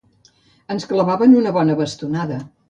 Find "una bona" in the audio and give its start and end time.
1.43-1.77